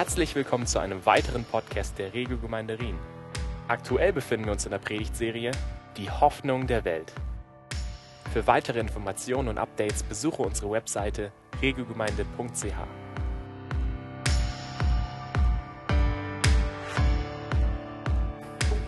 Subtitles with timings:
[0.00, 2.98] Herzlich willkommen zu einem weiteren Podcast der Regelgemeinde Rien.
[3.68, 5.50] Aktuell befinden wir uns in der Predigtserie
[5.98, 7.12] Die Hoffnung der Welt.
[8.32, 12.64] Für weitere Informationen und Updates besuche unsere Webseite regelgemeinde.ch.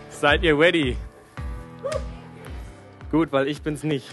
[0.09, 0.97] Seid ihr ready?
[3.11, 4.09] Gut, weil ich bin's nicht.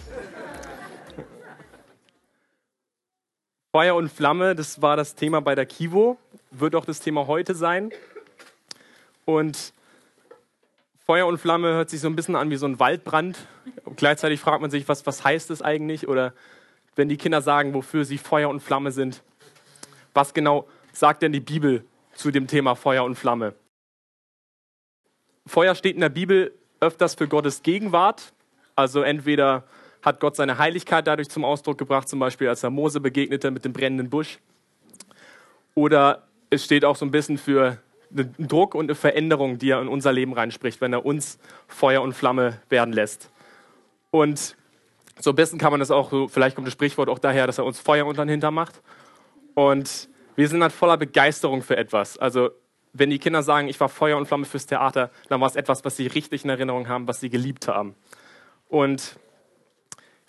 [3.73, 6.19] Feuer und Flamme, das war das Thema bei der Kivo,
[6.51, 7.91] wird auch das Thema heute sein.
[9.25, 9.73] Und
[11.05, 13.47] Feuer und Flamme hört sich so ein bisschen an wie so ein Waldbrand.
[13.97, 16.09] Gleichzeitig fragt man sich, was, was heißt das eigentlich?
[16.09, 16.35] Oder
[16.97, 19.23] wenn die Kinder sagen, wofür sie Feuer und Flamme sind,
[20.15, 23.55] was genau sagt denn die Bibel zu dem Thema Feuer und Flamme?
[25.47, 28.33] Feuer steht in der Bibel öfters für Gottes Gegenwart.
[28.77, 29.65] Also entweder
[30.03, 33.64] hat Gott seine Heiligkeit dadurch zum Ausdruck gebracht, zum Beispiel als er Mose begegnete mit
[33.64, 34.39] dem brennenden Busch.
[35.75, 37.79] Oder es steht auch so ein bisschen für
[38.11, 42.03] einen Druck und eine Veränderung, die er in unser Leben reinspricht, wenn er uns Feuer
[42.03, 43.31] und Flamme werden lässt.
[44.11, 44.57] Und
[45.19, 47.65] so ein bisschen kann man das auch, vielleicht kommt das Sprichwort auch daher, dass er
[47.65, 48.83] uns Feuer unter den Hintern macht.
[49.55, 52.19] Und wir sind halt voller Begeisterung für etwas.
[52.19, 52.51] Also
[52.92, 55.85] wenn die Kinder sagen, ich war Feuer und Flamme fürs Theater, dann war es etwas,
[55.85, 57.95] was sie richtig in Erinnerung haben, was sie geliebt haben.
[58.69, 59.17] Und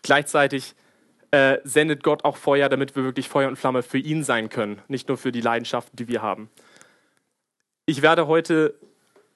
[0.02, 0.74] Gleichzeitig
[1.32, 4.82] äh, sendet Gott auch Feuer, damit wir wirklich Feuer und Flamme für ihn sein können,
[4.88, 6.50] nicht nur für die Leidenschaften, die wir haben.
[7.86, 8.76] Ich werde heute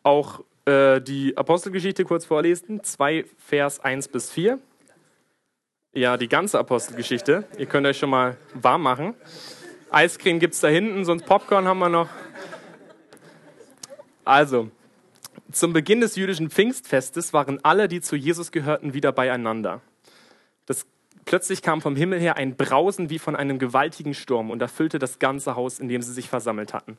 [0.04, 4.60] auch äh, die Apostelgeschichte kurz vorlesen, 2 Vers 1 bis 4.
[5.94, 7.46] Ja, die ganze Apostelgeschichte.
[7.58, 9.16] Ihr könnt euch schon mal warm machen.
[9.90, 12.10] Eiscreme gibt es da hinten, sonst Popcorn haben wir noch.
[14.26, 14.70] Also,
[15.52, 19.82] zum Beginn des jüdischen Pfingstfestes waren alle, die zu Jesus gehörten, wieder beieinander.
[21.26, 25.18] Plötzlich kam vom Himmel her ein Brausen wie von einem gewaltigen Sturm und erfüllte das
[25.18, 26.98] ganze Haus, in dem sie sich versammelt hatten.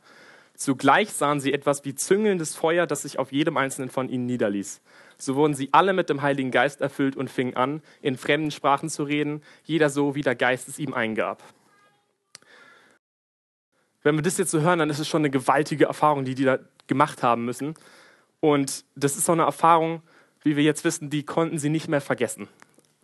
[0.57, 4.81] Zugleich sahen sie etwas wie züngelndes Feuer, das sich auf jedem einzelnen von ihnen niederließ.
[5.17, 8.89] So wurden sie alle mit dem Heiligen Geist erfüllt und fingen an, in fremden Sprachen
[8.89, 11.43] zu reden, jeder so, wie der Geist es ihm eingab.
[14.03, 16.45] Wenn wir das jetzt so hören, dann ist es schon eine gewaltige Erfahrung, die die
[16.45, 17.75] da gemacht haben müssen.
[18.41, 20.03] Und das ist so eine Erfahrung,
[20.43, 22.49] wie wir jetzt wissen, die konnten sie nicht mehr vergessen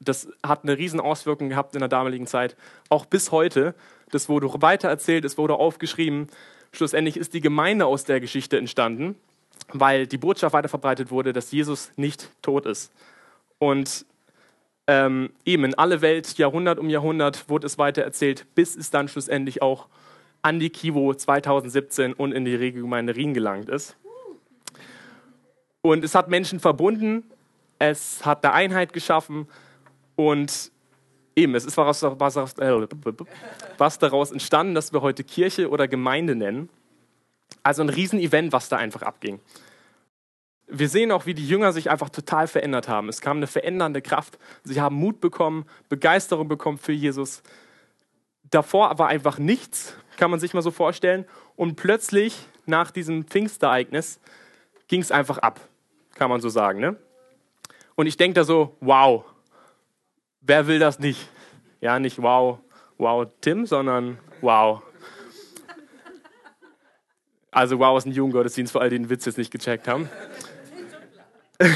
[0.04, 2.56] das hat eine riesen Auswirkung gehabt in der damaligen Zeit,
[2.88, 3.74] auch bis heute.
[4.10, 6.28] Das wurde weitererzählt, es wurde aufgeschrieben.
[6.72, 9.16] Schlussendlich ist die Gemeinde aus der Geschichte entstanden,
[9.72, 12.92] weil die Botschaft weiterverbreitet wurde, dass Jesus nicht tot ist.
[13.58, 14.04] Und
[14.86, 19.62] ähm, eben in alle Welt, Jahrhundert um Jahrhundert, wurde es weitererzählt, bis es dann schlussendlich
[19.62, 19.86] auch
[20.42, 23.96] an die Kivo 2017 und in die Regelgemeinde Rien gelangt ist.
[25.82, 27.24] Und es hat Menschen verbunden,
[27.78, 29.48] es hat eine Einheit geschaffen
[30.30, 30.70] und
[31.36, 32.10] eben, es ist was, äh,
[33.78, 36.68] was daraus entstanden, dass wir heute Kirche oder Gemeinde nennen.
[37.62, 39.40] Also ein Riesenevent, was da einfach abging.
[40.66, 43.08] Wir sehen auch, wie die Jünger sich einfach total verändert haben.
[43.08, 44.38] Es kam eine verändernde Kraft.
[44.64, 47.42] Sie haben Mut bekommen, Begeisterung bekommen für Jesus.
[48.50, 51.26] Davor war einfach nichts, kann man sich mal so vorstellen.
[51.56, 54.18] Und plötzlich, nach diesem Pfingstereignis,
[54.88, 55.60] ging es einfach ab,
[56.14, 56.80] kann man so sagen.
[56.80, 56.96] Ne?
[57.94, 59.24] Und ich denke da so, wow,
[60.44, 61.28] Wer will das nicht?
[61.80, 62.58] Ja, nicht wow,
[62.98, 64.82] wow Tim, sondern wow.
[67.52, 70.08] Also wow ist ein Jugendgottesdienst, für all den Witz jetzt nicht gecheckt haben.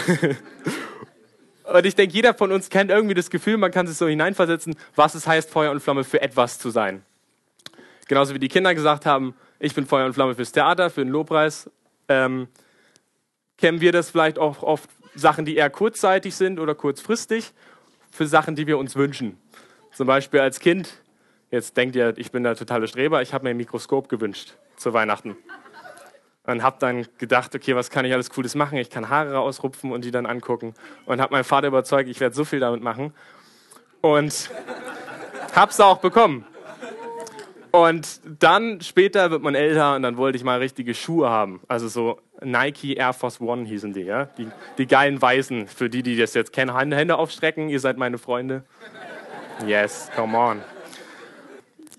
[1.64, 4.74] und ich denke, jeder von uns kennt irgendwie das Gefühl, man kann sich so hineinversetzen,
[4.96, 7.04] was es heißt, Feuer und Flamme für etwas zu sein.
[8.08, 11.12] Genauso wie die Kinder gesagt haben, ich bin Feuer und Flamme fürs Theater, für den
[11.12, 11.70] Lobpreis.
[12.08, 12.48] Ähm,
[13.58, 17.52] kennen wir das vielleicht auch oft Sachen, die eher kurzzeitig sind oder kurzfristig
[18.16, 19.38] für Sachen, die wir uns wünschen.
[19.92, 21.02] Zum Beispiel als Kind,
[21.50, 24.94] jetzt denkt ihr, ich bin der totale Streber, ich habe mir ein Mikroskop gewünscht zu
[24.94, 25.36] Weihnachten.
[26.44, 28.78] Und habe dann gedacht, okay, was kann ich alles Cooles machen?
[28.78, 30.74] Ich kann Haare ausrupfen und die dann angucken.
[31.04, 33.12] Und habe meinen Vater überzeugt, ich werde so viel damit machen.
[34.00, 34.50] Und
[35.54, 36.46] habe es auch bekommen.
[37.76, 41.60] Und dann später wird man älter und dann wollte ich mal richtige Schuhe haben.
[41.68, 44.30] Also so Nike Air Force One hießen die, ja.
[44.38, 48.16] Die, die geilen Weißen, für die, die das jetzt kennen, Hände aufstrecken, ihr seid meine
[48.16, 48.64] Freunde.
[49.66, 50.62] Yes, come on.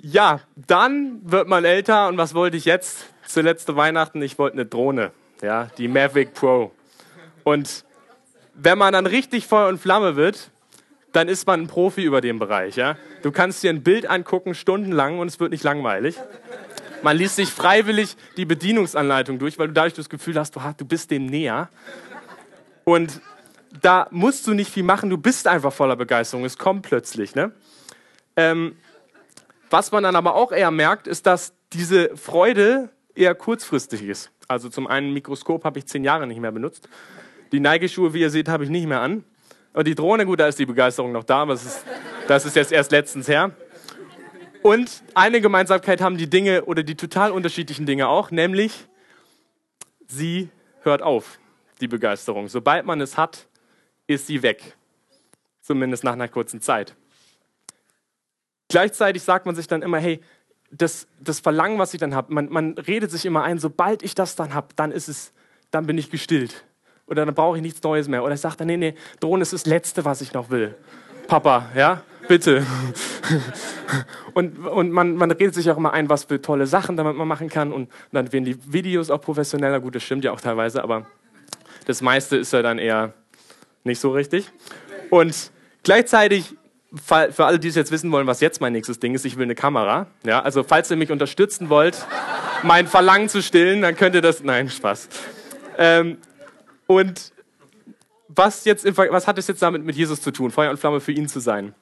[0.01, 3.05] Ja, dann wird man älter und was wollte ich jetzt?
[3.27, 5.11] Zu letzte Weihnachten, ich wollte eine Drohne,
[5.43, 6.71] ja, die Mavic Pro.
[7.43, 7.85] Und
[8.55, 10.49] wenn man dann richtig Feuer und Flamme wird,
[11.17, 12.75] dann ist man ein Profi über den Bereich.
[12.75, 12.95] Ja?
[13.23, 16.15] Du kannst dir ein Bild angucken, stundenlang, und es wird nicht langweilig.
[17.01, 21.09] Man liest sich freiwillig die Bedienungsanleitung durch, weil du dadurch das Gefühl hast, du, bist
[21.09, 21.69] dem näher.
[22.83, 23.19] Und
[23.81, 26.45] da musst du nicht viel machen, du bist einfach voller Begeisterung.
[26.45, 27.33] Es kommt plötzlich.
[27.33, 27.51] Ne?
[28.35, 28.75] Ähm,
[29.71, 34.29] was man dann aber auch eher merkt, ist, dass diese Freude eher kurzfristiges.
[34.47, 36.87] Also zum einen Mikroskop habe ich zehn Jahre nicht mehr benutzt.
[37.51, 39.23] Die Nike-Schuhe, wie ihr seht, habe ich nicht mehr an.
[39.77, 41.85] Und die Drohne, gut, da ist die Begeisterung noch da, aber das ist,
[42.27, 43.51] das ist jetzt erst letztens her.
[44.63, 48.87] Und eine Gemeinsamkeit haben die Dinge oder die total unterschiedlichen Dinge auch, nämlich
[50.07, 50.49] sie
[50.81, 51.37] hört auf,
[51.79, 52.47] die Begeisterung.
[52.47, 53.47] Sobald man es hat,
[54.07, 54.75] ist sie weg.
[55.61, 56.95] Zumindest nach einer kurzen Zeit.
[58.69, 60.21] Gleichzeitig sagt man sich dann immer, hey,
[60.71, 64.15] das, das Verlangen, was ich dann habe, man, man redet sich immer ein, sobald ich
[64.15, 65.33] das dann habe, dann ist es,
[65.69, 66.65] dann bin ich gestillt.
[67.07, 68.23] Oder dann brauche ich nichts Neues mehr.
[68.23, 70.75] Oder ich sage dann, nee, nee, Drohnen ist das Letzte, was ich noch will.
[71.27, 72.65] Papa, ja, bitte.
[74.33, 77.27] Und, und man, man redet sich auch immer ein, was für tolle Sachen damit man
[77.27, 77.73] machen kann.
[77.73, 79.79] Und dann werden die Videos auch professioneller.
[79.79, 81.07] Gut, das stimmt ja auch teilweise, aber
[81.87, 83.13] das meiste ist ja dann eher
[83.83, 84.51] nicht so richtig.
[85.09, 85.51] Und
[85.81, 86.55] gleichzeitig
[87.01, 89.43] für alle, die es jetzt wissen wollen, was jetzt mein nächstes Ding ist, ich will
[89.43, 90.07] eine Kamera.
[90.23, 92.05] Ja, also falls ihr mich unterstützen wollt,
[92.63, 94.43] mein Verlangen zu stillen, dann könnt ihr das.
[94.43, 95.09] Nein, Spaß.
[95.77, 96.17] Ähm,
[96.87, 97.33] und
[98.29, 101.11] was, jetzt, was hat es jetzt damit mit Jesus zu tun, Feuer und Flamme für
[101.11, 101.73] ihn zu sein?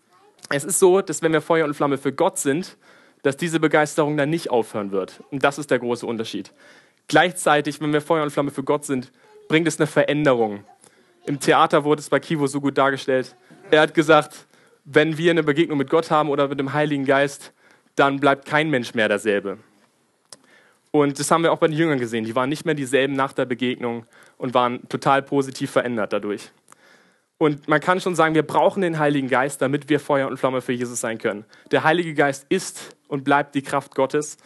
[0.49, 2.77] Es ist so, dass wenn wir Feuer und Flamme für Gott sind,
[3.23, 5.23] dass diese Begeisterung dann nicht aufhören wird.
[5.31, 6.51] Und das ist der große Unterschied.
[7.07, 9.11] Gleichzeitig, wenn wir Feuer und Flamme für Gott sind,
[9.47, 10.63] bringt es eine Veränderung.
[11.25, 13.35] Im Theater wurde es bei Kivo so gut dargestellt.
[13.71, 14.45] Er hat gesagt,
[14.83, 17.51] wenn wir eine Begegnung mit Gott haben oder mit dem Heiligen Geist,
[17.95, 19.57] dann bleibt kein Mensch mehr derselbe.
[20.95, 22.23] Und das haben wir auch bei den Jüngern gesehen.
[22.23, 24.05] Die waren nicht mehr dieselben nach der Begegnung
[24.37, 26.51] und waren total positiv verändert dadurch.
[27.37, 30.61] Und man kann schon sagen, wir brauchen den Heiligen Geist, damit wir Feuer und Flamme
[30.61, 31.43] für Jesus sein können.
[31.71, 34.37] Der Heilige Geist ist und bleibt die Kraft Gottes.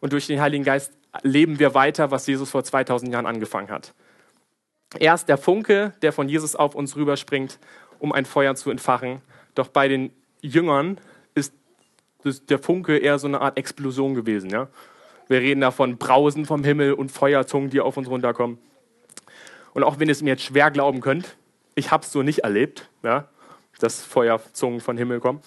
[0.00, 3.92] Und durch den Heiligen Geist leben wir weiter, was Jesus vor 2000 Jahren angefangen hat.
[4.98, 7.58] Er ist der Funke, der von Jesus auf uns rüberspringt,
[7.98, 9.20] um ein Feuer zu entfachen.
[9.54, 10.10] Doch bei den
[10.40, 10.98] Jüngern
[11.34, 11.52] ist
[12.48, 14.48] der Funke eher so eine Art Explosion gewesen.
[14.48, 14.68] Ja?
[15.28, 18.58] Wir reden da von Brausen vom Himmel und Feuerzungen, die auf uns runterkommen.
[19.74, 21.36] Und auch wenn ihr es mir jetzt schwer glauben könnt,
[21.74, 23.28] ich habe es so nicht erlebt, ja,
[23.78, 25.40] dass Feuerzungen von Himmel kommen.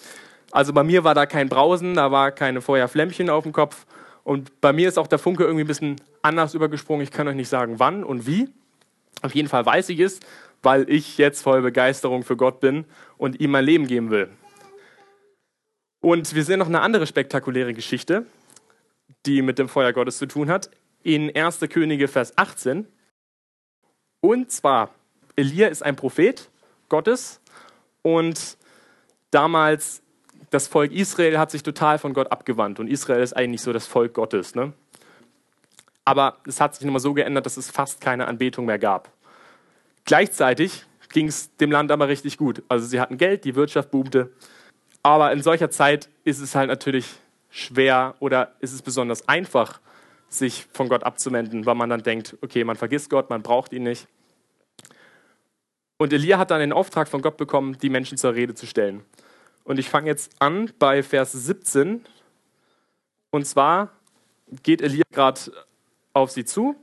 [0.52, 3.86] Also bei mir war da kein Brausen, da war keine Feuerflämmchen auf dem Kopf.
[4.24, 7.04] Und bei mir ist auch der Funke irgendwie ein bisschen anders übergesprungen.
[7.04, 8.50] Ich kann euch nicht sagen, wann und wie.
[9.22, 10.20] Auf jeden Fall weiß ich es,
[10.62, 12.86] weil ich jetzt voll Begeisterung für Gott bin
[13.18, 14.30] und ihm mein Leben geben will.
[16.02, 18.26] Und wir sehen noch eine andere spektakuläre Geschichte,
[19.26, 20.70] die mit dem Feuer Gottes zu tun hat,
[21.04, 21.60] in 1.
[21.70, 22.88] Könige, Vers 18.
[24.22, 24.94] Und zwar,
[25.36, 26.50] Elia ist ein Prophet
[26.90, 27.42] Gottes
[28.02, 28.58] und
[29.32, 30.02] damals
[30.52, 33.88] das Volk Israel hat sich total von Gott abgewandt und Israel ist eigentlich so das
[33.88, 34.54] Volk Gottes.
[34.54, 34.74] Ne?
[36.06, 39.10] Aber es hat sich nun mal so geändert, dass es fast keine Anbetung mehr gab.
[40.06, 42.64] Gleichzeitig ging es dem Land aber richtig gut.
[42.68, 44.32] Also sie hatten Geld, die Wirtschaft boomte.
[45.04, 47.08] Aber in solcher Zeit ist es halt natürlich
[47.52, 49.80] schwer oder ist es besonders einfach,
[50.30, 53.84] sich von Gott abzuwenden, weil man dann denkt, okay, man vergisst Gott, man braucht ihn
[53.84, 54.08] nicht.
[55.98, 59.04] Und Elia hat dann den Auftrag von Gott bekommen, die Menschen zur Rede zu stellen.
[59.66, 62.04] Und ich fange jetzt an bei Vers 17.
[63.30, 63.92] Und zwar
[64.64, 65.40] geht Elia gerade
[66.14, 66.76] auf sie zu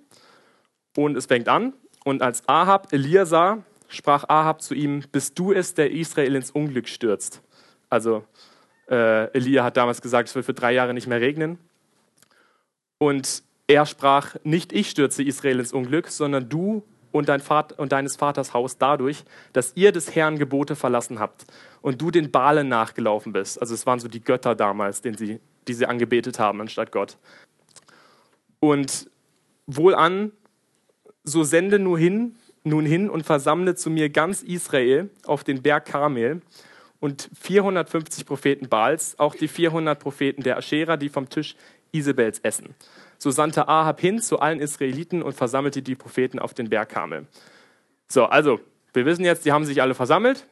[0.97, 1.73] und es fängt an.
[2.05, 6.51] Und als Ahab Elia sah, sprach Ahab zu ihm, bist du es, der Israel ins
[6.51, 7.43] Unglück stürzt?
[7.91, 8.25] Also
[8.91, 11.59] äh, Elia hat damals gesagt, es wird für drei Jahre nicht mehr regnen.
[12.99, 17.93] Und er sprach, nicht ich stürze Israel ins Unglück, sondern du und, dein Vater, und
[17.93, 21.47] deines Vaters Haus dadurch, dass ihr des Herrn Gebote verlassen habt
[21.81, 23.61] und du den Balen nachgelaufen bist.
[23.61, 27.17] Also es waren so die Götter damals, den sie, die sie angebetet haben anstatt Gott.
[28.61, 29.11] Und
[29.67, 30.33] wohlan,
[31.25, 35.87] so sende nur hin, nun hin und versammle zu mir ganz Israel auf den Berg
[35.87, 36.43] Karmel
[37.01, 41.55] und 450 Propheten Baals, auch die 400 Propheten der Aschera, die vom Tisch
[41.93, 42.75] Isabels essen.
[43.19, 47.27] So sandte Ahab hin zu allen Israeliten und versammelte die Propheten auf den Berg Karmel.
[48.09, 48.61] So, also,
[48.93, 50.47] wir wissen jetzt, die haben sich alle versammelt.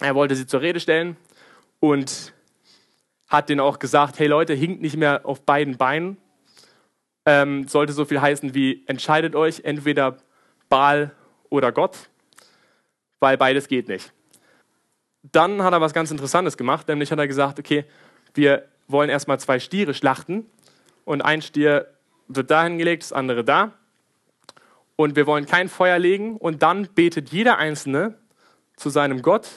[0.00, 1.16] Er wollte sie zur Rede stellen
[1.80, 2.32] und
[3.26, 6.18] hat denen auch gesagt, hey Leute, hinkt nicht mehr auf beiden Beinen.
[7.26, 10.18] Ähm, sollte so viel heißen wie, entscheidet euch entweder
[10.68, 11.12] Baal
[11.48, 12.10] oder Gott,
[13.18, 14.12] weil beides geht nicht.
[15.32, 17.84] Dann hat er was ganz Interessantes gemacht, nämlich hat er gesagt, okay,
[18.34, 20.46] wir wollen erstmal zwei Stiere schlachten
[21.04, 21.86] und ein Stier
[22.28, 23.72] wird dahin gelegt, das andere da.
[24.96, 28.14] Und wir wollen kein Feuer legen und dann betet jeder Einzelne
[28.76, 29.48] zu seinem Gott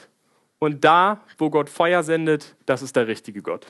[0.59, 3.67] und da, wo Gott Feuer sendet, das ist der richtige Gott.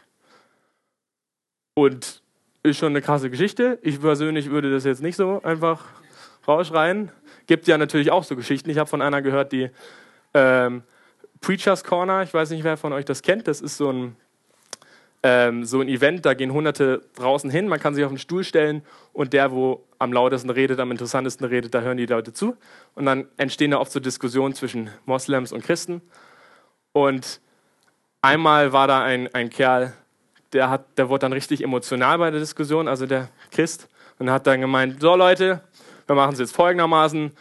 [1.74, 2.22] Und
[2.63, 3.80] ist schon eine krasse Geschichte.
[3.82, 5.86] Ich persönlich würde das jetzt nicht so einfach
[6.48, 7.12] rausschreien.
[7.46, 8.70] Gibt ja natürlich auch so Geschichten.
[8.70, 9.70] Ich habe von einer gehört, die
[10.34, 10.84] ähm,
[11.41, 14.15] Preachers Corner, ich weiß nicht, wer von euch das kennt, das ist so ein
[15.24, 18.44] ähm, so ein Event, da gehen Hunderte draußen hin, man kann sich auf den Stuhl
[18.44, 22.56] stellen und der, wo am lautesten redet, am interessantesten redet, da hören die Leute zu.
[22.94, 26.01] Und dann entstehen da oft so Diskussionen zwischen Moslems und Christen.
[26.91, 27.41] Und
[28.22, 29.94] einmal war da ein, ein Kerl,
[30.53, 33.89] der, hat, der wurde dann richtig emotional bei der Diskussion, also der Christ,
[34.20, 35.62] und hat dann gemeint, so Leute,
[36.06, 37.32] wir machen es jetzt folgendermaßen,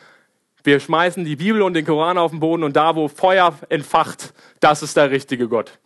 [0.67, 4.35] wir schmeißen die Bibel und den Koran auf den Boden und da, wo Feuer entfacht,
[4.61, 5.79] das ist der richtige Gott.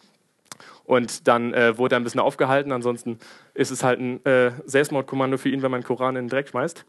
[0.84, 2.72] Und dann äh, wurde er ein bisschen aufgehalten.
[2.72, 3.20] Ansonsten
[3.54, 6.48] ist es halt ein äh, Selbstmordkommando für ihn, wenn man den Koran in den Dreck
[6.48, 6.84] schmeißt.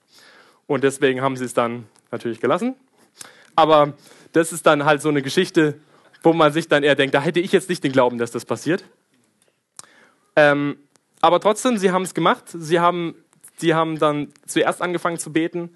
[0.66, 2.76] Und deswegen haben sie es dann natürlich gelassen.
[3.56, 3.94] Aber
[4.32, 5.80] das ist dann halt so eine Geschichte,
[6.24, 8.46] wo man sich dann eher denkt, da hätte ich jetzt nicht den Glauben, dass das
[8.46, 8.86] passiert.
[10.36, 10.78] Ähm,
[11.20, 12.46] aber trotzdem, sie haben es gemacht.
[12.48, 13.16] Sie haben,
[13.58, 15.76] sie haben dann zuerst angefangen zu beten.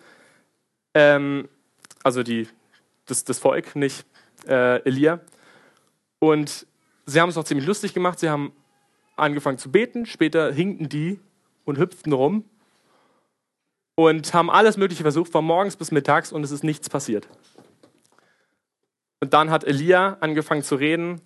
[0.93, 1.49] Ähm,
[2.05, 2.47] also die,
[3.07, 4.05] das, das Volk, nicht
[4.47, 5.19] äh, Elia.
[6.19, 6.67] Und
[7.07, 8.19] sie haben es auch ziemlich lustig gemacht.
[8.19, 8.53] Sie haben
[9.15, 11.19] angefangen zu beten, später hinkten die
[11.65, 12.45] und hüpften rum
[13.95, 17.27] und haben alles Mögliche versucht, von morgens bis mittags und es ist nichts passiert.
[19.19, 21.21] Und dann hat Elia angefangen zu reden,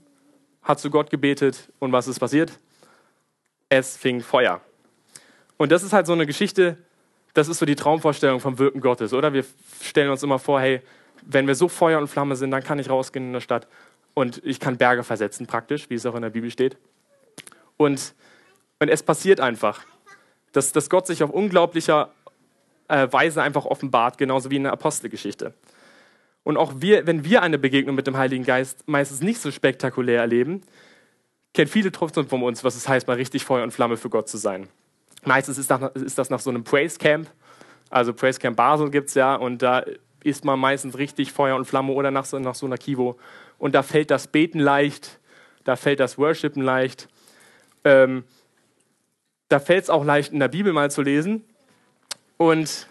[0.62, 2.58] hat zu Gott gebetet und was ist passiert?
[3.68, 4.62] Es fing Feuer.
[5.58, 6.78] Und das ist halt so eine Geschichte,
[7.40, 9.32] das ist so die Traumvorstellung vom Wirken Gottes, oder?
[9.32, 9.46] Wir
[9.82, 10.82] stellen uns immer vor, hey,
[11.26, 13.68] wenn wir so Feuer und Flamme sind, dann kann ich rausgehen in der Stadt
[14.14, 16.76] und ich kann Berge versetzen, praktisch, wie es auch in der Bibel steht.
[17.78, 18.14] Und,
[18.80, 19.86] und es passiert einfach,
[20.52, 22.12] dass, dass Gott sich auf unglaublicher
[22.90, 25.54] äh, Weise einfach offenbart, genauso wie in der Apostelgeschichte.
[26.44, 30.20] Und auch wir, wenn wir eine Begegnung mit dem Heiligen Geist meistens nicht so spektakulär
[30.20, 30.62] erleben,
[31.54, 34.28] kennen viele trotzdem von uns, was es heißt, mal richtig Feuer und Flamme für Gott
[34.28, 34.68] zu sein.
[35.26, 37.30] Meistens ist, nach, ist das nach so einem Praise Camp,
[37.90, 39.84] also Praise Camp Basel gibt es ja, und da
[40.24, 43.18] ist man meistens richtig Feuer und Flamme oder nach so, nach so einer Kivo
[43.58, 45.20] und da fällt das Beten leicht,
[45.64, 47.10] da fällt das Worshipen leicht.
[47.84, 48.24] Ähm,
[49.50, 51.44] da fällt es auch leicht, in der Bibel mal zu lesen.
[52.38, 52.88] Und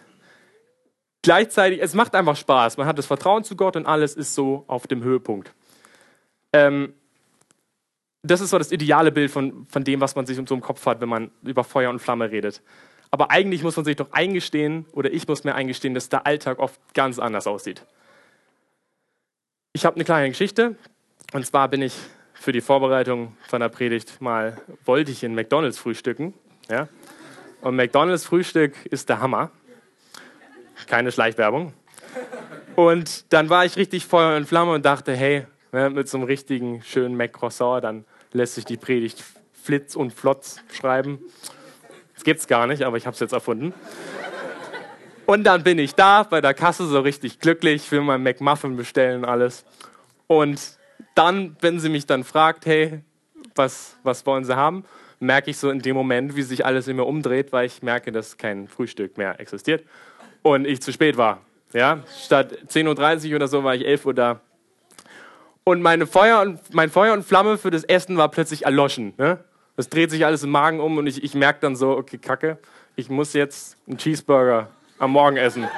[1.22, 2.76] gleichzeitig, es macht einfach Spaß.
[2.76, 5.54] Man hat das Vertrauen zu Gott und alles ist so auf dem Höhepunkt.
[6.52, 6.94] Ähm,
[8.30, 10.84] das ist so das ideale Bild von, von dem, was man sich so im Kopf
[10.86, 12.62] hat, wenn man über Feuer und Flamme redet.
[13.10, 16.58] Aber eigentlich muss man sich doch eingestehen, oder ich muss mir eingestehen, dass der Alltag
[16.58, 17.84] oft ganz anders aussieht.
[19.72, 20.76] Ich habe eine kleine Geschichte.
[21.32, 21.94] Und zwar bin ich
[22.34, 26.34] für die Vorbereitung von der Predigt mal, wollte ich in McDonalds frühstücken.
[26.70, 26.88] Ja?
[27.60, 29.50] Und McDonalds Frühstück ist der Hammer.
[30.86, 31.72] Keine Schleichwerbung.
[32.76, 36.82] Und dann war ich richtig Feuer und Flamme und dachte, hey, mit so einem richtigen
[36.82, 39.24] schönen Mac-Croissant, dann lässt sich die Predigt
[39.62, 41.18] flitz und flotz schreiben.
[42.14, 43.74] Das gibt's gar nicht, aber ich habe es jetzt erfunden.
[45.26, 49.24] Und dann bin ich da bei der Kasse so richtig glücklich, will mein McMuffin bestellen,
[49.24, 49.64] alles.
[50.26, 50.78] Und
[51.14, 53.02] dann, wenn sie mich dann fragt, hey,
[53.54, 54.84] was, was wollen sie haben,
[55.20, 58.12] merke ich so in dem Moment, wie sich alles in mir umdreht, weil ich merke,
[58.12, 59.84] dass kein Frühstück mehr existiert
[60.42, 61.42] und ich zu spät war.
[61.72, 64.40] Ja, statt 10.30 Uhr oder so war ich 11 Uhr da.
[65.68, 69.12] Und meine Feuer und, mein Feuer und Flamme für das Essen war plötzlich erloschen.
[69.18, 69.38] Ne?
[69.76, 72.56] Es dreht sich alles im Magen um und ich, ich merke dann so, okay, kacke,
[72.96, 75.68] ich muss jetzt einen Cheeseburger am Morgen essen.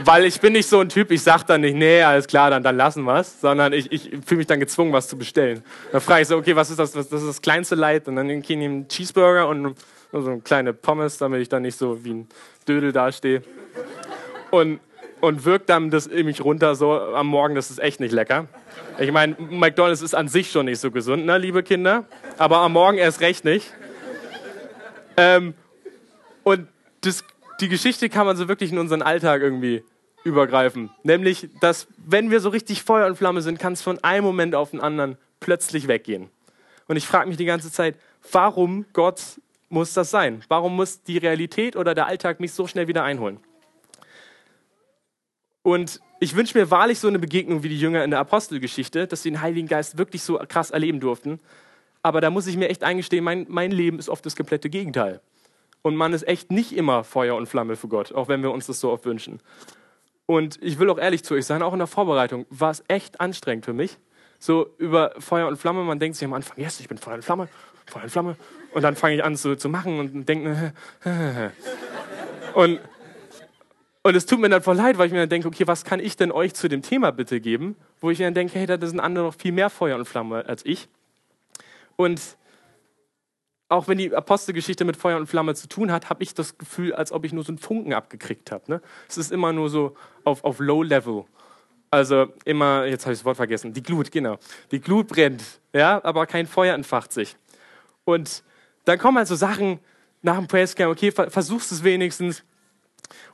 [0.00, 2.64] Weil ich bin nicht so ein Typ, ich sag dann nicht, nee, alles klar, dann,
[2.64, 5.62] dann lassen wir es, sondern ich, ich fühle mich dann gezwungen, was zu bestellen.
[5.92, 8.08] Dann frage ich so, okay, was ist das, was, das ist das kleinste Leid?
[8.08, 9.76] Und dann nehme ich einen Cheeseburger und
[10.10, 12.28] so eine kleine Pommes, damit ich dann nicht so wie ein
[12.66, 13.44] Dödel dastehe.
[14.50, 14.80] Und,
[15.24, 18.46] und wirkt dann das mich runter so am Morgen, das ist echt nicht lecker.
[18.98, 22.04] Ich meine, McDonalds ist an sich schon nicht so gesund, ne, liebe Kinder,
[22.38, 23.72] aber am Morgen erst recht nicht.
[25.16, 25.54] Ähm,
[26.42, 26.68] und
[27.00, 27.24] das
[27.60, 29.84] die Geschichte kann man so wirklich in unseren Alltag irgendwie
[30.24, 30.90] übergreifen.
[31.02, 34.54] Nämlich, dass wenn wir so richtig Feuer und Flamme sind, kann es von einem Moment
[34.54, 36.30] auf den anderen plötzlich weggehen.
[36.88, 37.96] Und ich frage mich die ganze Zeit,
[38.32, 39.20] warum Gott
[39.68, 40.42] muss das sein?
[40.48, 43.38] Warum muss die Realität oder der Alltag mich so schnell wieder einholen?
[45.64, 49.22] Und ich wünsche mir wahrlich so eine Begegnung wie die Jünger in der Apostelgeschichte, dass
[49.22, 51.40] sie den Heiligen Geist wirklich so krass erleben durften.
[52.02, 55.22] Aber da muss ich mir echt eingestehen, mein, mein Leben ist oft das komplette Gegenteil.
[55.80, 58.66] Und man ist echt nicht immer Feuer und Flamme für Gott, auch wenn wir uns
[58.66, 59.40] das so oft wünschen.
[60.26, 63.22] Und ich will auch ehrlich zu euch sein, auch in der Vorbereitung war es echt
[63.22, 63.96] anstrengend für mich.
[64.38, 67.24] So über Feuer und Flamme, man denkt sich am Anfang, yes, ich bin Feuer und
[67.24, 67.48] Flamme,
[67.86, 68.36] Feuer und Flamme.
[68.74, 70.74] Und dann fange ich an so, zu machen und denke,
[72.54, 72.80] und,
[74.04, 75.98] und es tut mir dann voll leid, weil ich mir dann denke, okay, was kann
[75.98, 77.74] ich denn euch zu dem Thema bitte geben?
[78.02, 80.44] Wo ich mir dann denke, hey, da sind andere noch viel mehr Feuer und Flamme
[80.46, 80.88] als ich.
[81.96, 82.20] Und
[83.70, 86.92] auch wenn die Apostelgeschichte mit Feuer und Flamme zu tun hat, habe ich das Gefühl,
[86.92, 88.64] als ob ich nur so einen Funken abgekriegt habe.
[88.70, 88.82] Ne?
[89.08, 91.24] Es ist immer nur so auf, auf Low Level.
[91.90, 94.36] Also immer, jetzt habe ich das Wort vergessen, die Glut, genau.
[94.70, 95.42] Die Glut brennt,
[95.72, 97.36] ja, aber kein Feuer entfacht sich.
[98.04, 98.42] Und
[98.84, 99.78] dann kommen halt so Sachen
[100.20, 102.44] nach dem Praise okay, versuchst es wenigstens.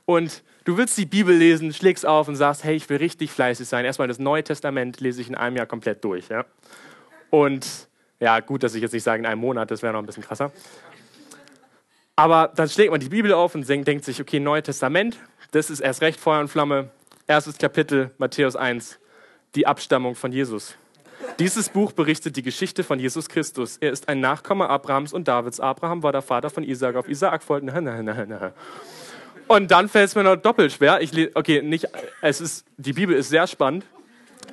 [0.05, 3.67] Und du willst die Bibel lesen, schlägst auf und sagst, hey, ich will richtig fleißig
[3.67, 3.85] sein.
[3.85, 6.29] Erstmal das Neue Testament lese ich in einem Jahr komplett durch.
[6.29, 6.45] Ja?
[7.29, 7.87] Und
[8.19, 10.23] ja, gut, dass ich jetzt nicht sage in einem Monat, das wäre noch ein bisschen
[10.23, 10.51] krasser.
[12.15, 15.17] Aber dann schlägt man die Bibel auf und denkt sich, okay, Neues Testament,
[15.51, 16.89] das ist erst recht Feuer und Flamme.
[17.25, 18.99] Erstes Kapitel, Matthäus 1,
[19.55, 20.75] die Abstammung von Jesus.
[21.39, 23.77] Dieses Buch berichtet die Geschichte von Jesus Christus.
[23.77, 25.59] Er ist ein Nachkomme Abrahams und Davids.
[25.59, 26.95] Abraham war der Vater von Isaac.
[26.95, 27.71] Auf Isaac folgten.
[29.51, 31.01] Und dann fällt es mir noch doppelt schwer.
[31.01, 31.85] Ich okay, nicht,
[32.21, 33.85] es ist, die Bibel ist sehr spannend.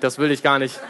[0.00, 0.80] Das will ich gar nicht.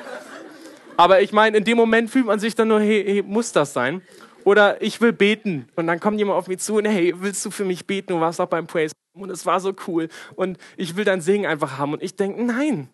[0.97, 3.75] Aber ich meine, in dem Moment fühlt man sich dann nur, hey, hey, muss das
[3.75, 4.01] sein?
[4.45, 7.51] Oder ich will beten und dann kommt jemand auf mich zu und hey, willst du
[7.51, 8.15] für mich beten?
[8.15, 11.45] Du warst auch beim Praise und es war so cool und ich will dein Segen
[11.45, 11.93] einfach haben.
[11.93, 12.89] Und ich denke, nein,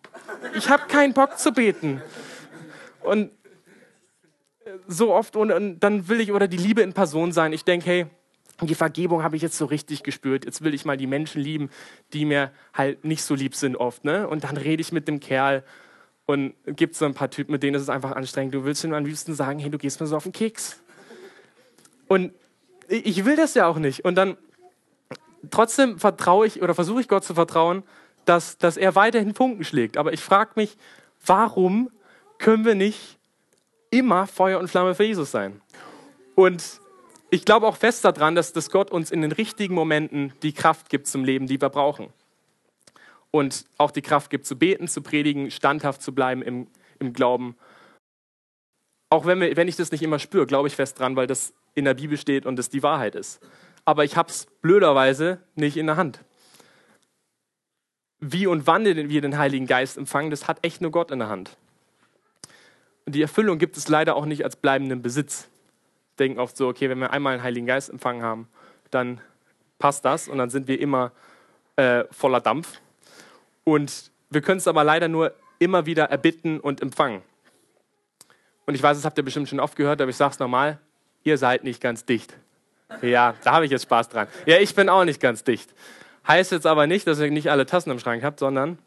[0.53, 2.01] ich habe keinen Bock zu beten.
[3.03, 3.31] Und
[4.85, 7.53] so oft und, und dann will ich oder die Liebe in Person sein.
[7.53, 8.05] Ich denke, hey,
[8.61, 10.45] die Vergebung habe ich jetzt so richtig gespürt.
[10.45, 11.69] Jetzt will ich mal die Menschen lieben,
[12.13, 14.05] die mir halt nicht so lieb sind oft.
[14.05, 14.27] Ne?
[14.27, 15.63] Und dann rede ich mit dem Kerl
[16.25, 18.53] und gibt so ein paar Typen, mit denen ist es einfach anstrengend.
[18.53, 20.81] Du willst ihm am liebsten sagen, hey, du gehst mir so auf den Keks.
[22.07, 22.33] Und
[22.87, 24.05] ich will das ja auch nicht.
[24.05, 24.37] Und dann
[25.51, 27.83] trotzdem vertraue ich oder versuche ich Gott zu vertrauen,
[28.25, 29.97] dass, dass er weiterhin Funken schlägt.
[29.97, 30.77] Aber ich frage mich,
[31.25, 31.89] warum
[32.37, 33.17] können wir nicht
[33.91, 35.61] immer Feuer und Flamme für Jesus sein?
[36.35, 36.81] Und
[37.29, 40.89] ich glaube auch fest daran, dass, dass Gott uns in den richtigen Momenten die Kraft
[40.89, 42.13] gibt zum Leben, die wir brauchen.
[43.31, 46.67] Und auch die Kraft gibt zu beten, zu predigen, standhaft zu bleiben im,
[46.99, 47.57] im Glauben.
[49.09, 51.53] Auch wenn, wir, wenn ich das nicht immer spüre, glaube ich fest dran, weil das
[51.73, 53.41] in der Bibel steht und es die Wahrheit ist.
[53.83, 56.23] Aber ich habe es blöderweise nicht in der Hand.
[58.19, 61.27] Wie und wann wir den Heiligen Geist empfangen, das hat echt nur Gott in der
[61.27, 61.57] Hand.
[63.05, 65.47] Und die Erfüllung gibt es leider auch nicht als bleibenden Besitz.
[66.19, 68.47] Denken oft so, okay, wenn wir einmal einen Heiligen Geist empfangen haben,
[68.91, 69.19] dann
[69.79, 71.11] passt das und dann sind wir immer
[71.75, 72.79] äh, voller Dampf.
[73.63, 77.21] Und wir können es aber leider nur immer wieder erbitten und empfangen.
[78.65, 80.79] Und ich weiß, das habt ihr bestimmt schon oft gehört, aber ich sage es nochmal,
[81.23, 82.35] ihr seid nicht ganz dicht.
[83.01, 84.27] Ja, da habe ich jetzt Spaß dran.
[84.45, 85.73] Ja, ich bin auch nicht ganz dicht.
[86.27, 88.79] Heißt jetzt aber nicht, dass ihr nicht alle Tassen im Schrank habt, sondern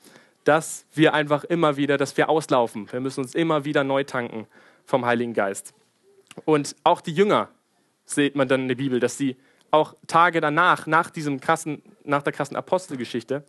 [0.45, 2.91] dass wir einfach immer wieder, dass wir auslaufen.
[2.91, 4.47] Wir müssen uns immer wieder neu tanken
[4.87, 5.75] vom Heiligen Geist.
[6.45, 7.49] Und auch die Jünger
[8.05, 9.37] sieht man dann in der Bibel, dass sie
[9.71, 13.45] auch Tage danach, nach diesem krassen, nach der krassen Apostelgeschichte,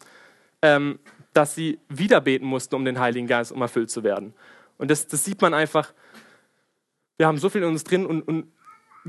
[0.62, 1.00] ähm,
[1.34, 4.34] dass sie wieder beten mussten, um den Heiligen Geist, um erfüllt zu werden.
[4.78, 5.94] Und das, das sieht man einfach.
[7.18, 8.52] Wir haben so viel in uns drin und, und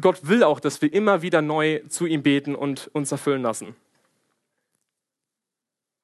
[0.01, 3.75] Gott will auch, dass wir immer wieder neu zu ihm beten und uns erfüllen lassen.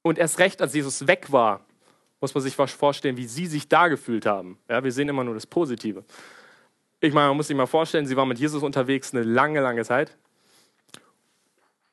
[0.03, 1.65] Und erst recht, als Jesus weg war,
[2.21, 4.59] muss man sich vorstellen, wie sie sich da gefühlt haben.
[4.69, 6.05] Ja, wir sehen immer nur das Positive.
[7.01, 9.85] Ich meine, man muss sich mal vorstellen, sie war mit Jesus unterwegs eine lange, lange
[9.85, 10.17] Zeit.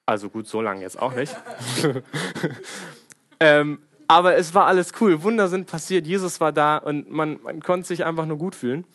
[0.06, 1.36] Also gut, so lange jetzt auch nicht.
[3.39, 5.24] ähm, aber es war alles cool.
[5.24, 6.06] Wunder sind passiert.
[6.06, 8.86] Jesus war da und man, man konnte sich einfach nur gut fühlen.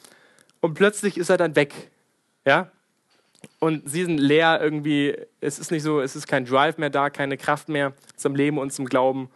[0.61, 1.91] Und plötzlich ist er dann weg.
[2.45, 2.71] Ja?
[3.59, 5.17] Und sie sind leer irgendwie.
[5.41, 8.59] Es ist nicht so, es ist kein Drive mehr da, keine Kraft mehr zum Leben
[8.59, 9.31] und zum Glauben.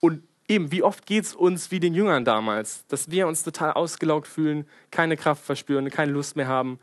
[0.00, 3.72] Und eben, wie oft geht es uns wie den Jüngern damals, dass wir uns total
[3.72, 6.78] ausgelaugt fühlen, keine Kraft verspüren, keine Lust mehr haben.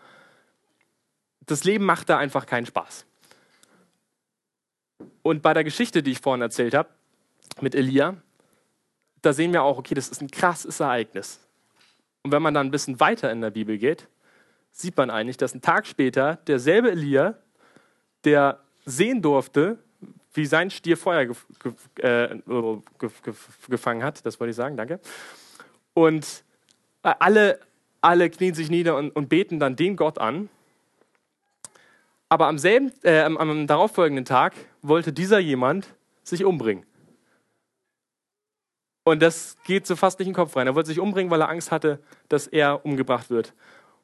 [1.46, 3.06] Das Leben macht da einfach keinen Spaß.
[5.24, 6.90] Und bei der Geschichte, die ich vorhin erzählt habe,
[7.62, 8.18] mit Elia,
[9.22, 11.40] da sehen wir auch, okay, das ist ein krasses Ereignis.
[12.24, 14.08] Und wenn man dann ein bisschen weiter in der Bibel geht,
[14.72, 17.36] sieht man eigentlich, dass ein Tag später derselbe Elia,
[18.24, 19.80] der sehen durfte,
[20.34, 21.46] wie sein Stier Feuer gef
[22.00, 22.38] äh,
[22.98, 25.00] gef gefangen hat, das wollte ich sagen, danke.
[25.94, 26.44] Und
[27.02, 27.60] alle,
[28.02, 30.50] alle knien sich nieder und, und beten dann den Gott an.
[32.30, 36.86] Aber am, selben, äh, am, am darauffolgenden Tag wollte dieser jemand sich umbringen.
[39.04, 40.68] Und das geht so fast nicht in den Kopf rein.
[40.68, 43.54] Er wollte sich umbringen, weil er Angst hatte, dass er umgebracht wird.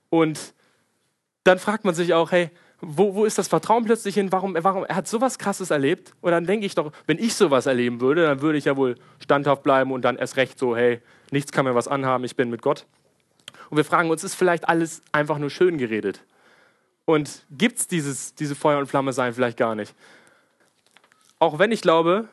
[0.09, 0.53] Und
[1.43, 4.31] dann fragt man sich auch, hey, wo, wo ist das Vertrauen plötzlich hin?
[4.31, 6.13] Warum, warum, er hat sowas Krasses erlebt.
[6.21, 8.95] Und dann denke ich doch, wenn ich sowas erleben würde, dann würde ich ja wohl
[9.19, 12.49] standhaft bleiben und dann erst recht so, hey, nichts kann mir was anhaben, ich bin
[12.49, 12.85] mit Gott.
[13.69, 16.23] Und wir fragen uns, ist vielleicht alles einfach nur schön geredet?
[17.05, 19.95] Und gibt es diese Feuer und Flamme sein vielleicht gar nicht?
[21.39, 22.27] Auch wenn ich glaube,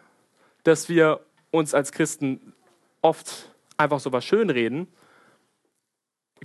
[0.62, 2.52] dass wir uns als Christen
[3.02, 4.88] oft einfach so was schönreden,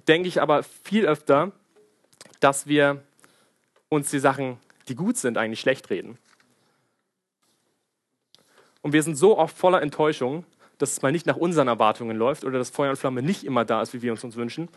[0.08, 1.52] denke ich aber viel öfter,
[2.40, 3.04] dass wir
[3.90, 6.18] uns die Sachen, die gut sind, eigentlich schlecht reden.
[8.82, 10.46] Und wir sind so oft voller Enttäuschung,
[10.78, 13.66] dass es mal nicht nach unseren Erwartungen läuft oder dass Feuer und Flamme nicht immer
[13.66, 14.70] da ist, wie wir uns uns wünschen,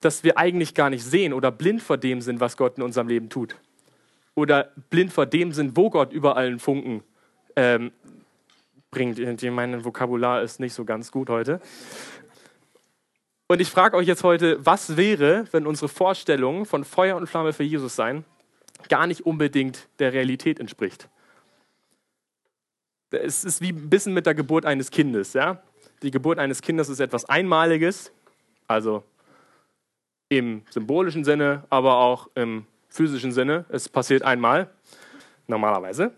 [0.00, 3.08] dass wir eigentlich gar nicht sehen oder blind vor dem sind, was Gott in unserem
[3.08, 3.56] Leben tut.
[4.34, 7.02] Oder blind vor dem sind, wo Gott überall einen Funken
[7.54, 7.92] ähm,
[8.90, 9.20] bringt.
[9.42, 11.60] Mein Vokabular ist nicht so ganz gut heute.
[13.52, 17.52] Und ich frage euch jetzt heute, was wäre, wenn unsere Vorstellung von Feuer und Flamme
[17.52, 18.24] für Jesus sein
[18.88, 21.10] gar nicht unbedingt der Realität entspricht?
[23.10, 25.34] Es ist wie ein bisschen mit der Geburt eines Kindes.
[25.34, 25.60] Ja?
[26.02, 28.10] Die Geburt eines Kindes ist etwas Einmaliges,
[28.68, 29.04] also
[30.30, 33.66] im symbolischen Sinne, aber auch im physischen Sinne.
[33.68, 34.70] Es passiert einmal,
[35.46, 36.14] normalerweise.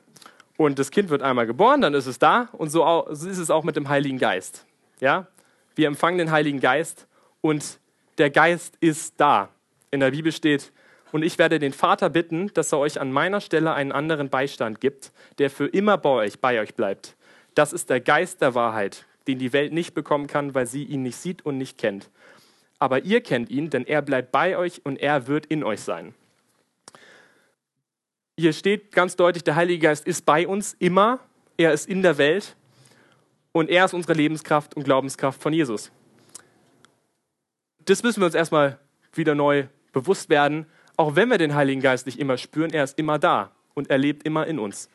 [0.56, 2.48] Und das Kind wird einmal geboren, dann ist es da.
[2.52, 4.64] Und so ist es auch mit dem Heiligen Geist.
[5.00, 5.26] Ja?
[5.74, 7.08] Wir empfangen den Heiligen Geist
[7.44, 7.78] und
[8.16, 9.50] der Geist ist da.
[9.90, 10.72] In der Bibel steht,
[11.12, 14.80] und ich werde den Vater bitten, dass er euch an meiner Stelle einen anderen Beistand
[14.80, 17.16] gibt, der für immer bei euch, bei euch bleibt.
[17.54, 21.02] Das ist der Geist der Wahrheit, den die Welt nicht bekommen kann, weil sie ihn
[21.02, 22.08] nicht sieht und nicht kennt.
[22.78, 26.14] Aber ihr kennt ihn, denn er bleibt bei euch und er wird in euch sein.
[28.38, 31.20] Hier steht ganz deutlich, der Heilige Geist ist bei uns immer,
[31.58, 32.56] er ist in der Welt
[33.52, 35.92] und er ist unsere Lebenskraft und Glaubenskraft von Jesus.
[37.84, 38.78] Das müssen wir uns erstmal
[39.12, 40.66] wieder neu bewusst werden.
[40.96, 43.98] Auch wenn wir den Heiligen Geist nicht immer spüren, er ist immer da und er
[43.98, 44.88] lebt immer in uns.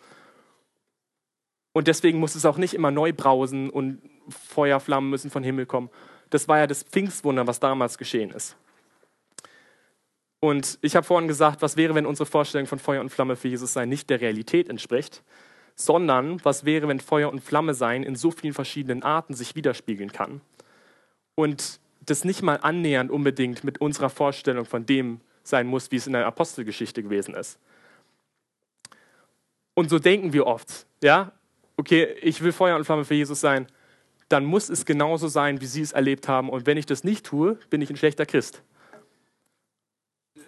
[1.74, 5.90] Und deswegen muss es auch nicht immer neu brausen und Feuerflammen müssen von Himmel kommen.
[6.30, 8.56] Das war ja das Pfingstwunder, was damals geschehen ist.
[10.40, 13.50] Und ich habe vorhin gesagt, was wäre, wenn unsere Vorstellung von Feuer und Flamme für
[13.50, 15.22] Jesus sein nicht der Realität entspricht,
[15.76, 20.12] sondern was wäre, wenn Feuer und Flamme sein in so vielen verschiedenen Arten sich widerspiegeln
[20.12, 20.42] kann.
[21.36, 26.08] Und das nicht mal annähernd unbedingt mit unserer Vorstellung von dem sein muss, wie es
[26.08, 27.60] in der Apostelgeschichte gewesen ist.
[29.74, 31.32] Und so denken wir oft, ja,
[31.78, 33.68] okay, ich will Feuer und Flamme für Jesus sein,
[34.28, 36.50] dann muss es genauso sein, wie sie es erlebt haben.
[36.50, 38.62] Und wenn ich das nicht tue, bin ich ein schlechter Christ.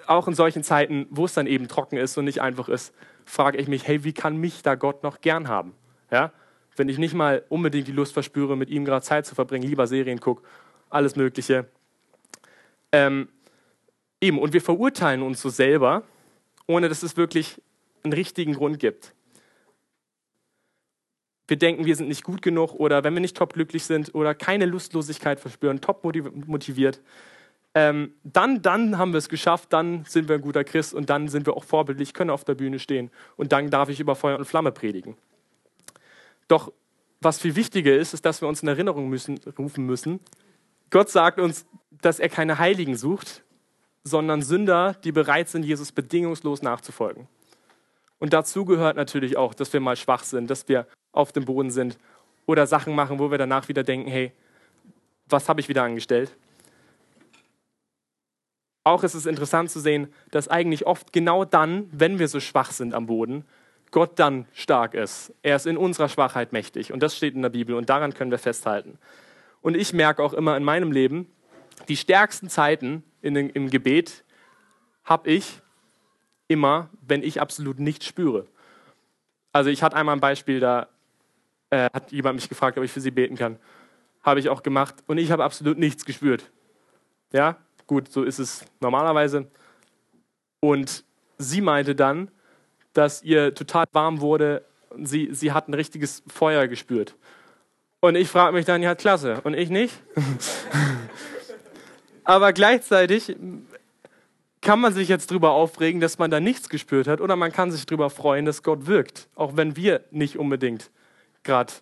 [0.05, 2.93] Auch in solchen Zeiten, wo es dann eben trocken ist und nicht einfach ist,
[3.25, 5.73] frage ich mich, hey, wie kann mich da Gott noch gern haben?
[6.11, 6.31] Ja?
[6.75, 9.87] Wenn ich nicht mal unbedingt die Lust verspüre, mit ihm gerade Zeit zu verbringen, lieber
[9.87, 10.43] Serien gucke,
[10.91, 11.65] alles Mögliche.
[12.91, 13.29] Ähm,
[14.21, 16.03] Eben, und wir verurteilen uns so selber,
[16.67, 17.59] ohne dass es wirklich
[18.03, 19.13] einen richtigen Grund gibt.
[21.47, 24.35] Wir denken, wir sind nicht gut genug oder wenn wir nicht top glücklich sind oder
[24.35, 27.01] keine Lustlosigkeit verspüren, top motiviert,
[27.73, 31.27] ähm, dann, dann haben wir es geschafft, dann sind wir ein guter Christ und dann
[31.27, 34.37] sind wir auch vorbildlich, können auf der Bühne stehen und dann darf ich über Feuer
[34.37, 35.17] und Flamme predigen.
[36.47, 36.71] Doch
[37.21, 40.19] was viel wichtiger ist, ist, dass wir uns in Erinnerung müssen, rufen müssen.
[40.91, 43.43] Gott sagt uns, dass er keine Heiligen sucht,
[44.03, 47.27] sondern Sünder, die bereit sind, Jesus bedingungslos nachzufolgen.
[48.19, 51.71] Und dazu gehört natürlich auch, dass wir mal schwach sind, dass wir auf dem Boden
[51.71, 51.97] sind
[52.45, 54.31] oder Sachen machen, wo wir danach wieder denken, hey,
[55.27, 56.35] was habe ich wieder angestellt?
[58.83, 62.71] Auch ist es interessant zu sehen, dass eigentlich oft genau dann, wenn wir so schwach
[62.71, 63.45] sind am Boden,
[63.91, 65.33] Gott dann stark ist.
[65.43, 66.91] Er ist in unserer Schwachheit mächtig.
[66.91, 68.97] Und das steht in der Bibel und daran können wir festhalten.
[69.61, 71.31] Und ich merke auch immer in meinem Leben,
[71.87, 74.23] die stärksten Zeiten in im Gebet
[75.03, 75.61] habe ich
[76.47, 78.47] immer, wenn ich absolut nichts spüre.
[79.51, 80.87] Also ich hatte einmal ein Beispiel, da
[81.69, 83.57] äh, hat jemand mich gefragt, ob ich für sie beten kann.
[84.23, 86.51] Habe ich auch gemacht und ich habe absolut nichts gespürt.
[87.31, 89.47] Ja, gut, so ist es normalerweise.
[90.59, 91.03] Und
[91.37, 92.29] sie meinte dann,
[92.93, 94.65] dass ihr total warm wurde
[94.99, 97.15] sie, sie hat ein richtiges Feuer gespürt.
[98.01, 99.41] Und ich frage mich dann, ja, klasse.
[99.43, 99.93] Und ich nicht?
[102.23, 103.35] Aber gleichzeitig
[104.59, 107.71] kann man sich jetzt darüber aufregen, dass man da nichts gespürt hat, oder man kann
[107.71, 110.89] sich darüber freuen, dass Gott wirkt, auch wenn wir nicht unbedingt
[111.43, 111.73] gerade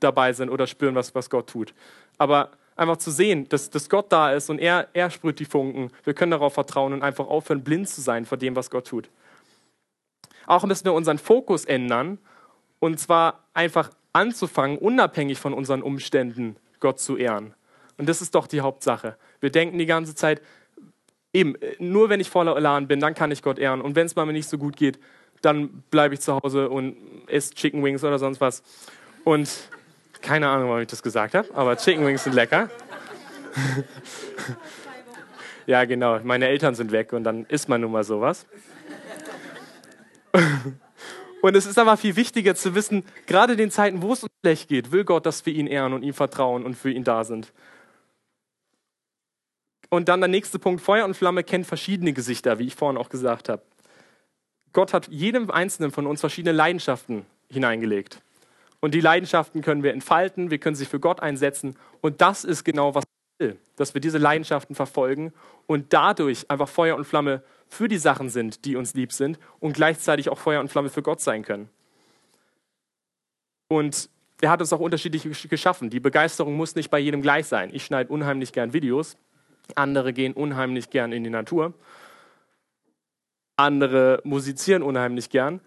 [0.00, 1.74] dabei sind oder spüren, was, was Gott tut.
[2.18, 5.90] Aber einfach zu sehen, dass, dass Gott da ist und er, er sprüht die Funken.
[6.04, 9.10] Wir können darauf vertrauen und einfach aufhören, blind zu sein vor dem, was Gott tut.
[10.46, 12.18] Auch müssen wir unseren Fokus ändern
[12.80, 17.54] und zwar einfach anzufangen, unabhängig von unseren Umständen Gott zu ehren.
[17.98, 19.16] Und das ist doch die Hauptsache.
[19.40, 20.40] Wir denken die ganze Zeit,
[21.32, 23.80] eben, nur wenn ich voller Elan bin, dann kann ich Gott ehren.
[23.80, 24.98] Und wenn es mal mir nicht so gut geht,
[25.40, 26.96] dann bleibe ich zu Hause und
[27.26, 28.62] esse Chicken Wings oder sonst was.
[29.24, 29.50] Und
[30.20, 32.70] keine Ahnung, warum ich das gesagt habe, aber Chicken Wings sind lecker.
[35.66, 36.20] ja, genau.
[36.22, 38.46] Meine Eltern sind weg und dann isst man nun mal sowas.
[41.42, 44.30] Und es ist aber viel wichtiger zu wissen, gerade in den Zeiten, wo es uns
[44.44, 47.24] schlecht geht, will Gott, dass wir ihn ehren und ihm vertrauen und für ihn da
[47.24, 47.52] sind.
[49.90, 53.08] Und dann der nächste Punkt, Feuer und Flamme kennen verschiedene Gesichter, wie ich vorhin auch
[53.08, 53.60] gesagt habe.
[54.72, 58.22] Gott hat jedem Einzelnen von uns verschiedene Leidenschaften hineingelegt.
[58.78, 61.76] Und die Leidenschaften können wir entfalten, wir können sie für Gott einsetzen.
[62.02, 63.02] Und das ist genau, was
[63.40, 65.32] will, dass wir diese Leidenschaften verfolgen
[65.66, 69.72] und dadurch einfach Feuer und Flamme für die Sachen sind, die uns lieb sind und
[69.72, 71.70] gleichzeitig auch Feuer und Flamme für Gott sein können.
[73.68, 74.10] Und
[74.42, 75.88] er hat uns auch unterschiedlich geschaffen.
[75.88, 77.70] Die Begeisterung muss nicht bei jedem gleich sein.
[77.72, 79.16] Ich schneide unheimlich gern Videos,
[79.74, 81.72] andere gehen unheimlich gern in die Natur,
[83.56, 85.60] andere musizieren unheimlich gern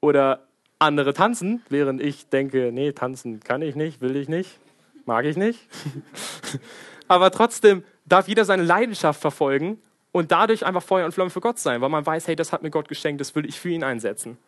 [0.00, 0.48] oder
[0.80, 4.58] andere tanzen, während ich denke, nee, tanzen kann ich nicht, will ich nicht,
[5.04, 5.60] mag ich nicht.
[7.08, 9.80] Aber trotzdem darf jeder seine Leidenschaft verfolgen
[10.16, 12.62] und dadurch einfach Feuer und Flamme für Gott sein, weil man weiß, hey, das hat
[12.62, 14.38] mir Gott geschenkt, das will ich für ihn einsetzen.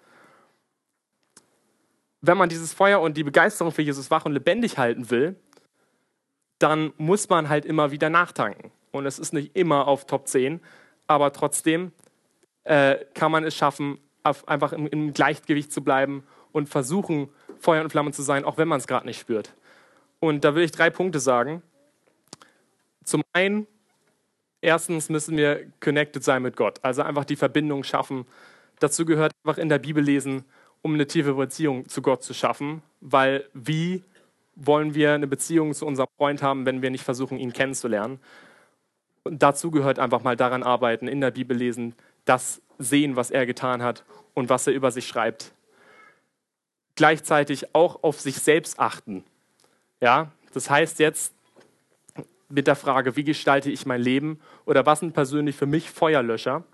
[2.22, 5.36] Wenn man dieses Feuer und die Begeisterung für Jesus wach und lebendig halten will,
[6.58, 8.70] dann muss man halt immer wieder nachtanken.
[8.92, 10.62] Und es ist nicht immer auf Top 10,
[11.06, 11.92] aber trotzdem
[12.64, 17.28] äh, kann man es schaffen, einfach im, im Gleichgewicht zu bleiben und versuchen,
[17.58, 19.54] Feuer und Flamme zu sein, auch wenn man es gerade nicht spürt.
[20.18, 21.62] Und da will ich drei Punkte sagen.
[23.04, 23.66] Zum einen,
[24.60, 28.26] erstens müssen wir connected sein mit Gott, also einfach die Verbindung schaffen.
[28.80, 30.44] Dazu gehört einfach in der Bibel lesen,
[30.82, 34.02] um eine tiefe Beziehung zu Gott zu schaffen, weil wie
[34.54, 38.20] wollen wir eine Beziehung zu unserem Freund haben, wenn wir nicht versuchen, ihn kennenzulernen?
[39.24, 41.94] Und dazu gehört einfach mal daran arbeiten, in der Bibel lesen,
[42.24, 45.52] das sehen, was er getan hat und was er über sich schreibt.
[46.94, 49.24] Gleichzeitig auch auf sich selbst achten.
[50.00, 51.32] Ja, das heißt jetzt
[52.48, 56.64] mit der Frage, wie gestalte ich mein Leben oder was sind persönlich für mich Feuerlöscher?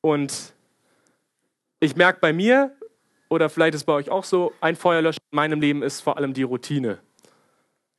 [0.00, 0.54] Und
[1.80, 2.74] ich merke bei mir,
[3.28, 6.34] oder vielleicht ist bei euch auch so, ein Feuerlöscher in meinem Leben ist vor allem
[6.34, 6.98] die Routine.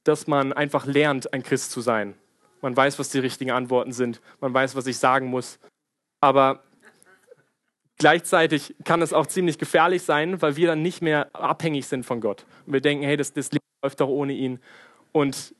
[0.03, 2.15] Dass man einfach lernt, ein Christ zu sein.
[2.61, 4.21] Man weiß, was die richtigen Antworten sind.
[4.41, 5.59] Man weiß, was ich sagen muss.
[6.21, 6.63] Aber
[7.97, 12.21] Gleichzeitig kann es auch ziemlich gefährlich sein, weil wir dann nicht mehr abhängig sind von
[12.21, 12.45] Gott.
[12.65, 14.59] Und wir denken, hey, das, das Leben läuft doch ohne ihn.
[15.11, 15.55] Und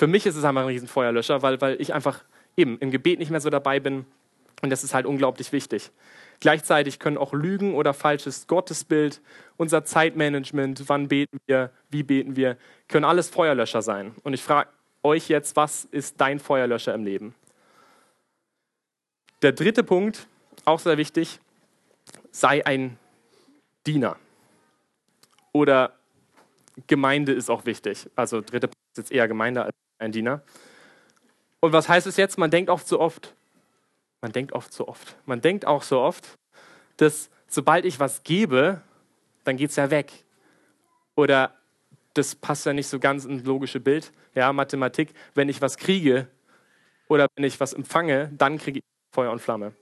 [0.00, 2.24] für mich ist es einfach ein Riesenfeuerlöscher, weil, weil ich einfach
[2.56, 4.06] eben im Gebet nicht mehr so dabei bin.
[4.62, 5.90] Und das ist halt unglaublich wichtig.
[6.40, 9.20] Gleichzeitig können auch Lügen oder falsches Gottesbild,
[9.58, 12.56] unser Zeitmanagement, wann beten wir, wie beten wir,
[12.88, 14.14] können alles Feuerlöscher sein.
[14.22, 14.70] Und ich frage
[15.02, 17.34] euch jetzt, was ist dein Feuerlöscher im Leben?
[19.42, 20.28] Der dritte Punkt
[20.64, 21.40] auch sehr wichtig,
[22.30, 22.96] sei ein
[23.86, 24.16] Diener.
[25.52, 25.92] Oder
[26.86, 28.08] Gemeinde ist auch wichtig.
[28.16, 30.42] Also dritte Punkt ist jetzt eher Gemeinde als ein Diener.
[31.60, 32.38] Und was heißt es jetzt?
[32.38, 33.34] Man denkt oft so oft,
[34.22, 36.38] man denkt oft so oft, man denkt auch so oft,
[36.96, 38.80] dass sobald ich was gebe,
[39.44, 40.12] dann geht es ja weg.
[41.16, 41.54] Oder
[42.14, 44.12] das passt ja nicht so ganz ins logische Bild.
[44.34, 46.28] Ja, Mathematik, wenn ich was kriege
[47.08, 49.74] oder wenn ich was empfange, dann kriege ich Feuer und Flamme.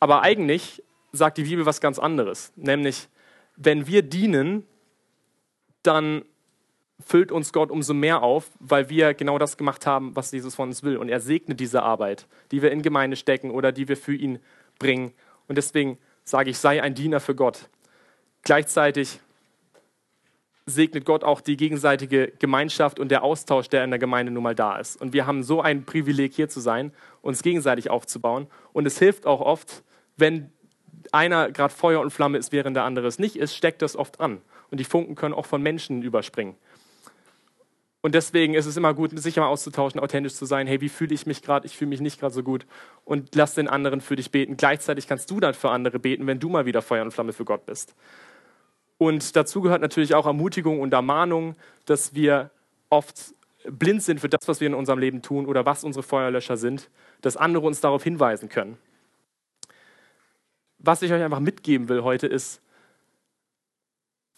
[0.00, 0.82] Aber eigentlich
[1.12, 3.08] sagt die Bibel was ganz anderes, nämlich
[3.56, 4.66] wenn wir dienen,
[5.82, 6.24] dann
[7.04, 10.68] füllt uns Gott umso mehr auf, weil wir genau das gemacht haben, was Jesus von
[10.68, 10.96] uns will.
[10.96, 14.40] Und er segnet diese Arbeit, die wir in Gemeinde stecken oder die wir für ihn
[14.78, 15.12] bringen.
[15.46, 17.68] Und deswegen sage ich, sei ein Diener für Gott.
[18.42, 19.20] Gleichzeitig
[20.66, 24.54] segnet Gott auch die gegenseitige Gemeinschaft und der Austausch, der in der Gemeinde nun mal
[24.54, 25.00] da ist.
[25.00, 28.48] Und wir haben so ein Privileg, hier zu sein, uns gegenseitig aufzubauen.
[28.72, 29.82] Und es hilft auch oft,
[30.16, 30.52] wenn
[31.12, 34.20] einer gerade Feuer und Flamme ist, während der andere es nicht ist, steckt das oft
[34.20, 34.42] an.
[34.70, 36.56] Und die Funken können auch von Menschen überspringen.
[38.08, 40.66] Und deswegen ist es immer gut, sich mal auszutauschen, authentisch zu sein.
[40.66, 41.66] Hey, wie fühle ich mich gerade?
[41.66, 42.64] Ich fühle mich nicht gerade so gut.
[43.04, 44.56] Und lass den anderen für dich beten.
[44.56, 47.44] Gleichzeitig kannst du dann für andere beten, wenn du mal wieder Feuer und Flamme für
[47.44, 47.94] Gott bist.
[48.96, 52.50] Und dazu gehört natürlich auch Ermutigung und Ermahnung, dass wir
[52.88, 53.34] oft
[53.68, 56.88] blind sind für das, was wir in unserem Leben tun oder was unsere Feuerlöscher sind,
[57.20, 58.78] dass andere uns darauf hinweisen können.
[60.78, 62.62] Was ich euch einfach mitgeben will heute ist,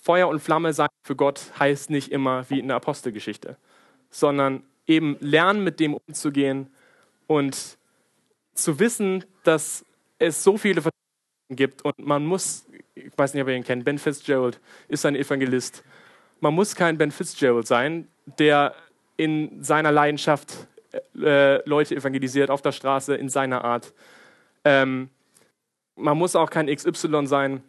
[0.03, 3.57] Feuer und Flamme sein für Gott heißt nicht immer wie in der Apostelgeschichte,
[4.11, 6.69] sondern eben lernen, mit dem umzugehen
[7.27, 7.79] und
[8.55, 9.85] zu wissen, dass
[10.19, 10.83] es so viele
[11.51, 15.17] gibt und man muss, ich weiß nicht, ob ihr ihn kennt, Ben Fitzgerald ist ein
[15.17, 15.85] Evangelist.
[16.41, 18.09] Man muss kein Ben Fitzgerald sein,
[18.39, 18.75] der
[19.17, 20.67] in seiner Leidenschaft
[21.17, 23.93] äh, Leute evangelisiert auf der Straße in seiner Art.
[24.65, 25.11] Ähm,
[25.97, 27.63] man muss auch kein XY sein,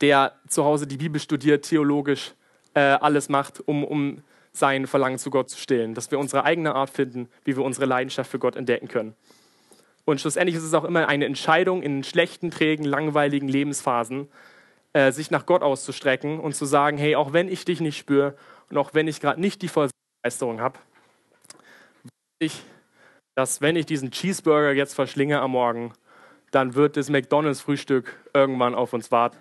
[0.00, 2.34] der zu Hause die Bibel studiert, theologisch
[2.74, 5.94] äh, alles macht, um, um sein Verlangen zu Gott zu stillen.
[5.94, 9.14] Dass wir unsere eigene Art finden, wie wir unsere Leidenschaft für Gott entdecken können.
[10.04, 14.28] Und schlussendlich ist es auch immer eine Entscheidung in schlechten, trägen, langweiligen Lebensphasen,
[14.92, 18.36] äh, sich nach Gott auszustrecken und zu sagen, hey, auch wenn ich dich nicht spüre
[18.70, 20.78] und auch wenn ich gerade nicht die Vollbegeisterung habe,
[22.38, 22.62] ich,
[23.34, 25.92] dass wenn ich diesen Cheeseburger jetzt verschlinge am Morgen,
[26.52, 29.36] dann wird das McDonalds-Frühstück irgendwann auf uns warten.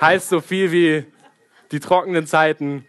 [0.00, 1.04] Heißt so viel wie
[1.72, 2.86] die trockenen Zeiten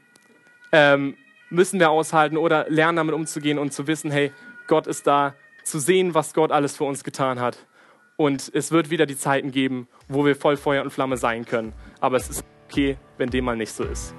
[0.71, 1.15] ähm,
[1.49, 4.31] müssen wir aushalten oder lernen damit umzugehen und zu wissen, hey,
[4.67, 7.65] Gott ist da, zu sehen, was Gott alles für uns getan hat.
[8.17, 11.73] Und es wird wieder die Zeiten geben, wo wir voll Feuer und Flamme sein können.
[11.99, 14.13] Aber es ist okay, wenn dem mal nicht so ist.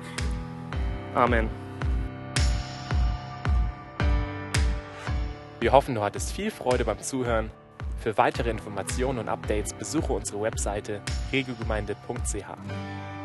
[1.14, 1.48] Amen.
[5.60, 7.50] Wir hoffen, du hattest viel Freude beim Zuhören.
[8.00, 13.19] Für weitere Informationen und Updates besuche unsere Webseite regelgemeinde.ch.